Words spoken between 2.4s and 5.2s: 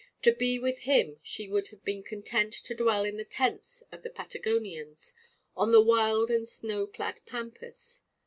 to dwell in the tents of the Patagonians,